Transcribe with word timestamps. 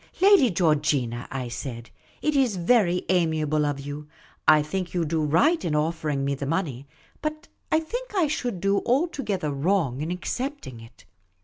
"Lady 0.19 0.49
Georgina," 0.49 1.27
I 1.29 1.47
said," 1.47 1.91
it 2.23 2.35
is 2.35 2.55
very 2.55 3.05
amiable 3.07 3.67
of 3.67 3.79
you. 3.79 4.07
I 4.47 4.63
think 4.63 4.95
you 4.95 5.05
do 5.05 5.21
right 5.21 5.63
in 5.63 5.75
offering 5.75 6.25
me 6.25 6.33
the 6.33 6.47
money; 6.47 6.87
but 7.21 7.47
I 7.71 7.81
think 7.81 8.15
I 8.15 8.25
should 8.25 8.61
do 8.61 8.79
altogether 8.79 9.51
wrong 9.51 10.01
in 10.01 10.09
accepting 10.09 10.79
it. 10.79 11.05